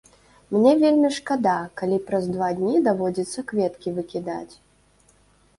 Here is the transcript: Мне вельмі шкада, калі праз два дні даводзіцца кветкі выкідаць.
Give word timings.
Мне 0.53 0.71
вельмі 0.83 1.11
шкада, 1.17 1.53
калі 1.81 1.99
праз 2.07 2.25
два 2.37 2.47
дні 2.61 2.75
даводзіцца 2.87 3.39
кветкі 3.53 3.89
выкідаць. 3.99 4.53